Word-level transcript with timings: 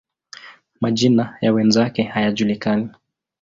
Majina 0.81 1.37
ya 1.41 1.53
wenzake 1.53 2.03
hayajulikani. 2.03 2.89